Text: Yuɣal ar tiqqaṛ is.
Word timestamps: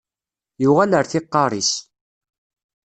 Yuɣal 0.63 0.91
ar 0.97 1.05
tiqqaṛ 1.11 1.51
is. 1.61 1.71